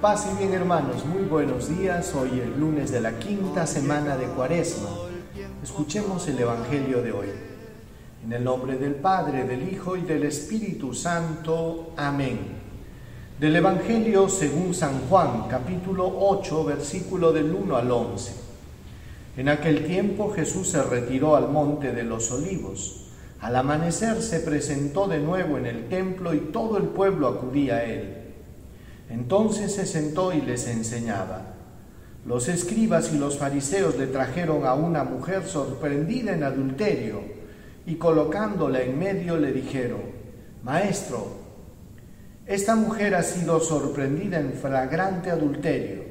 Paz 0.00 0.28
y 0.32 0.38
bien 0.38 0.52
hermanos, 0.54 1.04
muy 1.04 1.24
buenos 1.24 1.76
días. 1.76 2.14
Hoy 2.14 2.38
el 2.38 2.60
lunes 2.60 2.92
de 2.92 3.00
la 3.00 3.18
quinta 3.18 3.66
semana 3.66 4.16
de 4.16 4.26
Cuaresma. 4.26 4.90
Escuchemos 5.60 6.28
el 6.28 6.38
Evangelio 6.38 7.02
de 7.02 7.10
hoy. 7.10 7.26
En 8.24 8.32
el 8.32 8.44
nombre 8.44 8.76
del 8.76 8.94
Padre, 8.94 9.42
del 9.42 9.68
Hijo 9.68 9.96
y 9.96 10.02
del 10.02 10.22
Espíritu 10.22 10.94
Santo. 10.94 11.94
Amén. 11.96 12.38
Del 13.40 13.56
Evangelio 13.56 14.28
según 14.28 14.72
San 14.72 15.00
Juan, 15.08 15.48
capítulo 15.48 16.08
8, 16.16 16.64
versículo 16.64 17.32
del 17.32 17.52
1 17.52 17.76
al 17.76 17.90
11. 17.90 18.32
En 19.36 19.48
aquel 19.48 19.84
tiempo 19.84 20.30
Jesús 20.32 20.68
se 20.68 20.82
retiró 20.84 21.34
al 21.34 21.48
monte 21.48 21.90
de 21.90 22.04
los 22.04 22.30
olivos. 22.30 23.08
Al 23.40 23.56
amanecer 23.56 24.22
se 24.22 24.38
presentó 24.38 25.08
de 25.08 25.18
nuevo 25.18 25.58
en 25.58 25.66
el 25.66 25.88
templo 25.88 26.34
y 26.34 26.38
todo 26.38 26.76
el 26.76 26.84
pueblo 26.84 27.26
acudía 27.26 27.78
a 27.78 27.84
él. 27.84 28.27
Entonces 29.10 29.74
se 29.74 29.86
sentó 29.86 30.32
y 30.32 30.40
les 30.40 30.66
enseñaba. 30.68 31.54
Los 32.26 32.48
escribas 32.48 33.12
y 33.12 33.18
los 33.18 33.38
fariseos 33.38 33.96
le 33.96 34.06
trajeron 34.06 34.66
a 34.66 34.74
una 34.74 35.04
mujer 35.04 35.46
sorprendida 35.46 36.32
en 36.32 36.42
adulterio 36.42 37.20
y 37.86 37.94
colocándola 37.94 38.82
en 38.82 38.98
medio 38.98 39.38
le 39.38 39.52
dijeron, 39.52 40.02
Maestro, 40.62 41.38
esta 42.46 42.76
mujer 42.76 43.14
ha 43.14 43.22
sido 43.22 43.60
sorprendida 43.60 44.40
en 44.40 44.52
flagrante 44.52 45.30
adulterio. 45.30 46.02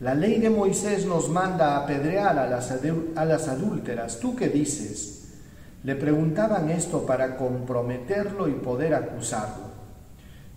La 0.00 0.14
ley 0.14 0.38
de 0.38 0.48
Moisés 0.48 1.04
nos 1.04 1.28
manda 1.28 1.74
a 1.74 1.84
apedrear 1.84 2.38
a 2.38 2.46
las, 2.46 2.72
a 3.16 3.24
las 3.24 3.48
adúlteras. 3.48 4.20
¿Tú 4.20 4.36
qué 4.36 4.48
dices? 4.48 5.34
Le 5.82 5.96
preguntaban 5.96 6.70
esto 6.70 7.04
para 7.04 7.36
comprometerlo 7.36 8.48
y 8.48 8.52
poder 8.52 8.94
acusarlo. 8.94 9.67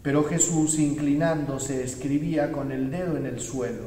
Pero 0.02 0.24
Jesús, 0.24 0.80
inclinándose, 0.80 1.84
escribía 1.84 2.52
con 2.52 2.72
el 2.72 2.90
dedo 2.90 3.18
en 3.18 3.26
el 3.26 3.40
suelo. 3.40 3.86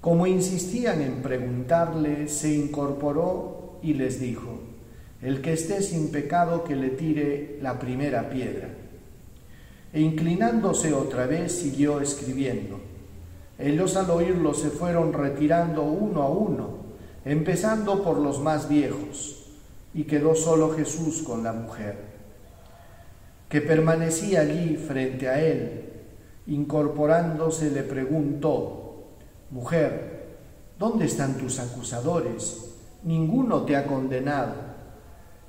Como 0.00 0.26
insistían 0.26 1.00
en 1.00 1.22
preguntarle, 1.22 2.28
se 2.28 2.54
incorporó 2.54 3.78
y 3.82 3.94
les 3.94 4.18
dijo, 4.20 4.60
el 5.22 5.42
que 5.42 5.52
esté 5.52 5.82
sin 5.82 6.10
pecado 6.10 6.64
que 6.64 6.74
le 6.74 6.90
tire 6.90 7.58
la 7.60 7.78
primera 7.78 8.30
piedra. 8.30 8.68
E 9.92 10.00
inclinándose 10.00 10.92
otra 10.94 11.26
vez, 11.26 11.52
siguió 11.52 12.00
escribiendo. 12.00 12.80
Ellos 13.58 13.96
al 13.96 14.10
oírlo 14.10 14.54
se 14.54 14.70
fueron 14.70 15.12
retirando 15.12 15.82
uno 15.82 16.22
a 16.22 16.30
uno, 16.30 16.78
empezando 17.24 18.02
por 18.02 18.18
los 18.18 18.40
más 18.40 18.68
viejos 18.68 19.36
y 19.92 20.04
quedó 20.04 20.34
solo 20.34 20.70
Jesús 20.70 21.22
con 21.22 21.42
la 21.42 21.52
mujer, 21.52 21.96
que 23.50 23.60
permanecía 23.60 24.42
allí 24.42 24.76
frente 24.76 25.28
a 25.28 25.42
él. 25.42 25.90
Incorporándose 26.46 27.70
le 27.70 27.82
preguntó, 27.82 29.08
Mujer, 29.50 30.38
¿dónde 30.78 31.06
están 31.06 31.36
tus 31.36 31.58
acusadores? 31.58 32.76
Ninguno 33.02 33.64
te 33.64 33.76
ha 33.76 33.86
condenado. 33.86 34.54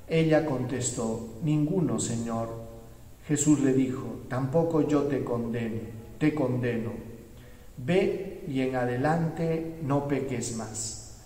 Ella 0.08 0.44
contestó, 0.44 1.38
Ninguno, 1.44 2.00
Señor. 2.00 2.48
Jesús 3.28 3.60
le 3.60 3.72
dijo, 3.72 4.22
Tampoco 4.28 4.86
yo 4.86 5.02
te 5.02 5.22
condeno, 5.22 5.82
te 6.18 6.34
condeno. 6.34 6.90
Ve 7.76 8.44
y 8.48 8.62
en 8.62 8.74
adelante 8.74 9.78
no 9.84 10.08
peques 10.08 10.56
más. 10.56 11.20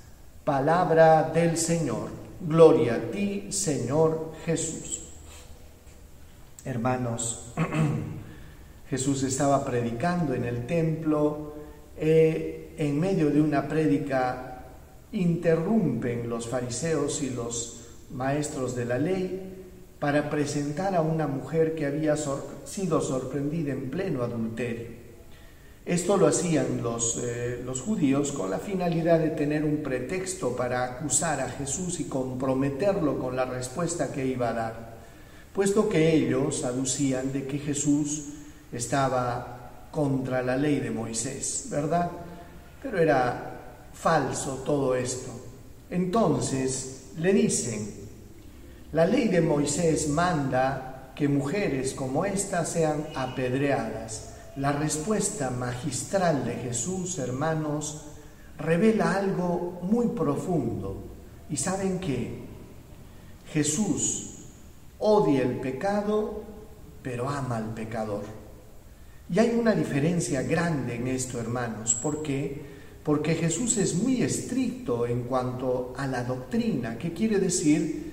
Palabra 0.44 1.31
del 1.31 1.56
Señor. 1.56 2.10
Gloria 2.47 2.97
a 2.97 3.10
ti, 3.10 3.50
Señor 3.50 4.32
Jesús. 4.44 5.06
Hermanos, 6.66 7.53
Jesús 8.91 9.22
estaba 9.22 9.65
predicando 9.65 10.34
en 10.34 10.44
el 10.44 10.66
templo. 10.66 11.54
Eh, 11.97 12.75
en 12.77 13.00
medio 13.00 13.31
de 13.31 13.41
una 13.41 13.69
prédica 13.69 14.65
interrumpen 15.12 16.28
los 16.28 16.49
fariseos 16.49 17.22
y 17.22 17.31
los 17.31 17.87
maestros 18.10 18.75
de 18.75 18.84
la 18.84 18.99
ley 18.99 19.65
para 20.00 20.28
presentar 20.28 20.94
a 20.94 21.00
una 21.00 21.27
mujer 21.27 21.75
que 21.75 21.87
había 21.87 22.16
sido 22.65 23.00
sorprendida 23.00 23.72
en 23.72 23.88
pleno 23.88 24.25
adulterio. 24.25 25.06
Esto 25.87 26.16
lo 26.16 26.27
hacían 26.27 26.83
eh, 27.22 27.62
los, 27.65 27.81
judíos 27.81 28.33
con 28.33 28.50
la 28.50 28.59
finalidad 28.59 29.21
de 29.21 29.31
tener 29.31 29.65
un 29.65 29.84
pretexto 29.84 30.56
para 30.56 30.84
acusar 30.84 31.41
a 31.41 31.48
Jesús 31.48 32.00
y 32.00 32.06
comprometerlo 32.06 33.21
con 33.21 33.37
la 33.37 33.44
respuesta 33.44 34.10
que 34.10 34.27
iba 34.27 34.48
a 34.48 34.53
dar, 34.53 34.96
puesto 35.56 35.89
que 35.89 36.15
ellos 36.15 36.65
aducían 36.65 37.33
de 37.33 37.47
que 37.47 37.59
Jesús 37.59 38.25
estaba 38.71 39.89
contra 39.91 40.43
la 40.43 40.55
ley 40.55 40.81
de 40.81 40.91
Moisés, 40.91 41.69
¿verdad? 41.71 42.11
Pero 42.83 42.99
era 42.99 43.89
falso 43.95 44.62
todo 44.66 44.95
esto. 44.95 45.31
Entonces 45.89 47.12
le 47.16 47.33
dicen, 47.33 47.91
la 48.93 49.06
ley 49.06 49.28
de 49.28 49.41
Moisés 49.41 50.11
manda 50.11 51.12
que 51.16 51.27
mujeres 51.27 51.95
como 51.95 52.27
esta 52.27 52.66
sean 52.66 53.06
apedreadas 53.15 54.34
la 54.56 54.72
respuesta 54.72 55.49
magistral 55.49 56.45
de 56.45 56.56
Jesús, 56.56 57.19
hermanos, 57.19 58.09
revela 58.59 59.15
algo 59.15 59.81
muy 59.81 60.09
profundo. 60.09 61.03
¿Y 61.49 61.56
saben 61.56 61.99
qué? 61.99 62.43
Jesús 63.55 64.35
odia 64.99 65.43
el 65.43 65.61
pecado, 65.61 66.43
pero 67.03 67.29
ama 67.29 67.57
al 67.57 67.75
pecador. 67.75 68.23
Y 69.29 69.39
hay 69.39 69.57
una 69.59 69.73
diferencia 69.73 70.43
grande 70.43 70.95
en 70.95 71.09
esto, 71.09 71.41
hermanos. 71.41 71.95
¿Por 71.95 72.23
qué? 72.23 72.77
Porque 73.03 73.34
Jesús 73.34 73.77
es 73.77 73.95
muy 73.95 74.23
estricto 74.23 75.07
en 75.07 75.25
cuanto 75.25 75.95
a 75.97 76.07
la 76.07 76.25
doctrina. 76.25 76.97
¿Qué 76.99 77.12
quiere 77.12 77.39
decir? 77.39 78.07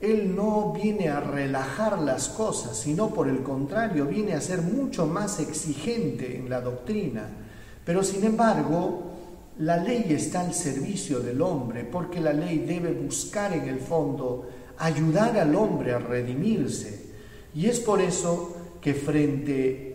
Él 0.00 0.34
no 0.36 0.72
viene 0.72 1.08
a 1.08 1.20
relajar 1.20 1.98
las 1.98 2.28
cosas, 2.28 2.78
sino 2.78 3.08
por 3.08 3.28
el 3.28 3.42
contrario, 3.42 4.06
viene 4.06 4.34
a 4.34 4.40
ser 4.40 4.62
mucho 4.62 5.06
más 5.06 5.40
exigente 5.40 6.36
en 6.36 6.48
la 6.48 6.60
doctrina. 6.60 7.28
Pero 7.84 8.04
sin 8.04 8.24
embargo, 8.24 9.08
la 9.58 9.76
ley 9.78 10.06
está 10.10 10.40
al 10.40 10.54
servicio 10.54 11.18
del 11.18 11.42
hombre, 11.42 11.84
porque 11.84 12.20
la 12.20 12.32
ley 12.32 12.58
debe 12.58 12.92
buscar 12.92 13.52
en 13.52 13.68
el 13.68 13.80
fondo 13.80 14.48
ayudar 14.78 15.38
al 15.38 15.54
hombre 15.54 15.92
a 15.92 15.98
redimirse. 15.98 17.06
Y 17.54 17.66
es 17.66 17.80
por 17.80 18.00
eso 18.00 18.56
que 18.80 18.94
frente 18.94 19.88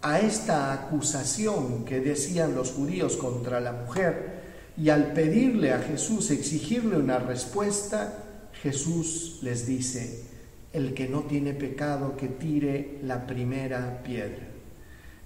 a 0.00 0.20
esta 0.20 0.72
acusación 0.72 1.84
que 1.84 2.00
decían 2.00 2.54
los 2.54 2.72
judíos 2.72 3.16
contra 3.16 3.60
la 3.60 3.72
mujer, 3.72 4.42
y 4.76 4.88
al 4.88 5.12
pedirle 5.12 5.72
a 5.72 5.80
Jesús, 5.80 6.30
exigirle 6.30 6.96
una 6.96 7.18
respuesta, 7.18 8.24
Jesús 8.62 9.38
les 9.42 9.66
dice, 9.66 10.24
el 10.72 10.94
que 10.94 11.08
no 11.08 11.20
tiene 11.20 11.52
pecado 11.52 12.16
que 12.16 12.28
tire 12.28 12.98
la 13.02 13.26
primera 13.26 14.02
piedra. 14.02 14.48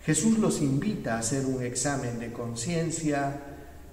Jesús 0.05 0.39
los 0.39 0.61
invita 0.61 1.15
a 1.15 1.19
hacer 1.21 1.47
un 1.47 1.63
examen 1.63 2.19
de 2.19 2.33
conciencia 2.33 3.41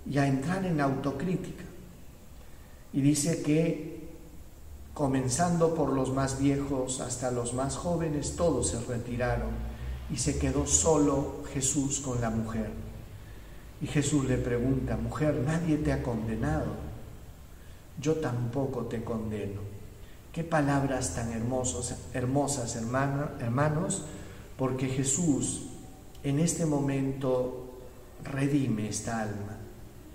y 0.09 0.17
a 0.17 0.27
entrar 0.27 0.65
en 0.65 0.81
autocrítica. 0.81 1.63
Y 2.91 3.01
dice 3.01 3.41
que 3.41 3.92
comenzando 4.93 5.73
por 5.73 5.93
los 5.93 6.13
más 6.13 6.39
viejos 6.39 6.99
hasta 6.99 7.31
los 7.31 7.53
más 7.53 7.75
jóvenes, 7.75 8.35
todos 8.35 8.69
se 8.69 8.79
retiraron 8.81 9.51
y 10.11 10.17
se 10.17 10.37
quedó 10.37 10.67
solo 10.67 11.43
Jesús 11.53 11.99
con 11.99 12.21
la 12.21 12.29
mujer. 12.29 12.71
Y 13.81 13.87
Jesús 13.87 14.25
le 14.25 14.37
pregunta, 14.37 14.97
mujer, 14.97 15.43
nadie 15.45 15.77
te 15.77 15.91
ha 15.91 16.03
condenado 16.03 16.93
yo 17.99 18.15
tampoco 18.15 18.85
te 18.85 19.03
condeno. 19.03 19.61
Qué 20.31 20.43
palabras 20.43 21.13
tan 21.13 21.31
hermosas, 21.31 22.75
hermanos, 22.75 24.03
porque 24.57 24.87
Jesús 24.87 25.67
en 26.23 26.39
este 26.39 26.65
momento 26.65 27.81
redime 28.23 28.89
esta 28.89 29.21
alma, 29.21 29.57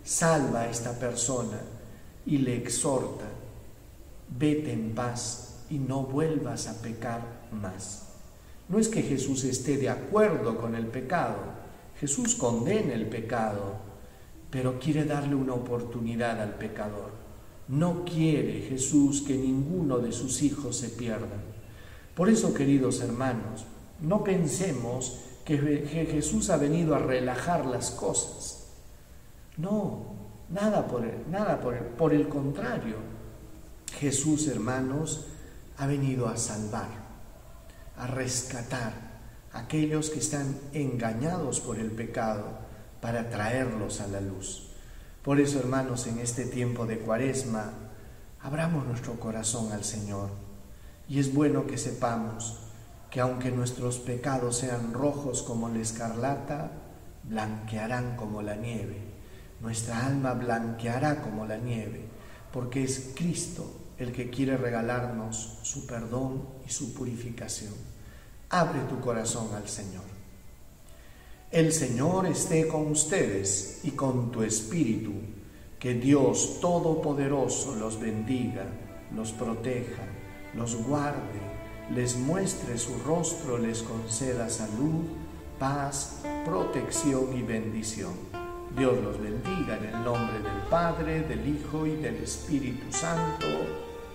salva 0.04 0.62
a 0.62 0.70
esta 0.70 0.98
persona 0.98 1.60
y 2.26 2.38
le 2.38 2.56
exhorta, 2.56 3.26
vete 4.36 4.72
en 4.72 4.94
paz 4.94 5.64
y 5.70 5.78
no 5.78 6.02
vuelvas 6.02 6.66
a 6.68 6.80
pecar 6.80 7.22
más. 7.52 8.08
No 8.68 8.78
es 8.78 8.88
que 8.88 9.02
Jesús 9.02 9.44
esté 9.44 9.76
de 9.76 9.88
acuerdo 9.88 10.58
con 10.58 10.74
el 10.74 10.86
pecado, 10.86 11.36
Jesús 11.98 12.34
condena 12.34 12.94
el 12.94 13.06
pecado, 13.06 13.76
pero 14.50 14.78
quiere 14.78 15.04
darle 15.04 15.34
una 15.34 15.54
oportunidad 15.54 16.40
al 16.40 16.54
pecador. 16.54 17.10
No 17.68 18.04
quiere 18.04 18.62
Jesús 18.68 19.22
que 19.22 19.36
ninguno 19.36 19.98
de 19.98 20.12
sus 20.12 20.42
hijos 20.42 20.76
se 20.76 20.88
pierda. 20.88 21.36
Por 22.14 22.28
eso, 22.28 22.54
queridos 22.54 23.00
hermanos, 23.00 23.64
no 24.00 24.24
pensemos 24.24 25.20
que 25.44 25.58
Jesús 26.10 26.50
ha 26.50 26.56
venido 26.56 26.94
a 26.94 26.98
relajar 26.98 27.66
las 27.66 27.90
cosas. 27.90 28.68
No, 29.56 30.04
nada 30.50 30.86
por 30.86 31.04
el, 31.04 31.30
nada 31.30 31.60
por 31.60 31.74
el, 31.74 31.84
por 31.84 32.12
el 32.12 32.28
contrario. 32.28 32.96
Jesús, 33.92 34.46
hermanos, 34.48 35.26
ha 35.76 35.86
venido 35.86 36.28
a 36.28 36.36
salvar, 36.36 36.88
a 37.96 38.06
rescatar 38.06 38.92
a 39.52 39.60
aquellos 39.60 40.10
que 40.10 40.18
están 40.18 40.58
engañados 40.72 41.60
por 41.60 41.78
el 41.78 41.90
pecado, 41.90 42.68
para 43.00 43.30
traerlos 43.30 44.00
a 44.00 44.08
la 44.08 44.20
luz. 44.20 44.68
Por 45.22 45.40
eso, 45.40 45.58
hermanos, 45.58 46.06
en 46.06 46.18
este 46.18 46.46
tiempo 46.46 46.86
de 46.86 46.98
cuaresma, 46.98 47.72
abramos 48.40 48.86
nuestro 48.86 49.18
corazón 49.20 49.72
al 49.72 49.84
Señor. 49.84 50.30
Y 51.08 51.18
es 51.18 51.32
bueno 51.32 51.66
que 51.66 51.78
sepamos 51.78 52.58
que 53.10 53.20
aunque 53.20 53.50
nuestros 53.50 53.98
pecados 53.98 54.58
sean 54.58 54.92
rojos 54.92 55.42
como 55.42 55.68
la 55.68 55.80
escarlata, 55.80 56.70
blanquearán 57.24 58.16
como 58.16 58.42
la 58.42 58.56
nieve. 58.56 59.02
Nuestra 59.60 60.06
alma 60.06 60.34
blanqueará 60.34 61.22
como 61.22 61.46
la 61.46 61.56
nieve, 61.56 62.06
porque 62.52 62.84
es 62.84 63.12
Cristo 63.14 63.70
el 63.98 64.12
que 64.12 64.30
quiere 64.30 64.56
regalarnos 64.56 65.58
su 65.62 65.86
perdón 65.86 66.42
y 66.66 66.70
su 66.70 66.94
purificación. 66.94 67.74
Abre 68.50 68.80
tu 68.88 69.00
corazón 69.00 69.48
al 69.54 69.68
Señor. 69.68 70.04
El 71.50 71.72
Señor 71.72 72.26
esté 72.26 72.68
con 72.68 72.90
ustedes 72.90 73.80
y 73.82 73.92
con 73.92 74.30
tu 74.30 74.42
espíritu. 74.42 75.12
Que 75.78 75.94
Dios 75.94 76.58
Todopoderoso 76.60 77.76
los 77.76 78.00
bendiga, 78.00 78.66
los 79.14 79.32
proteja, 79.32 80.02
los 80.54 80.74
guarde, 80.74 81.40
les 81.94 82.16
muestre 82.16 82.76
su 82.78 82.98
rostro, 83.06 83.58
les 83.58 83.82
conceda 83.82 84.50
salud, 84.50 85.04
paz, 85.58 86.20
protección 86.44 87.36
y 87.36 87.42
bendición. 87.42 88.27
Dios 88.76 89.02
los 89.02 89.20
bendiga 89.20 89.76
en 89.78 89.84
el 89.86 90.04
nombre 90.04 90.40
del 90.40 90.62
Padre, 90.70 91.22
del 91.22 91.46
Hijo 91.48 91.86
y 91.86 91.96
del 91.96 92.16
Espíritu 92.16 92.86
Santo. 92.90 93.46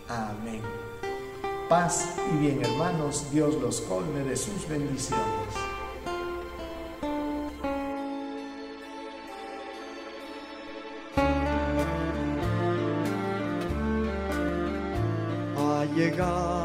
Amén. 0.07 0.61
Paz 1.69 2.15
y 2.33 2.37
bien 2.37 2.63
hermanos, 2.63 3.27
Dios 3.31 3.55
los 3.55 3.81
colme 3.81 4.19
de 4.23 4.37
sus 4.37 4.67
bendiciones. 4.67 5.23
Ha 15.57 15.85
llegado 15.95 16.63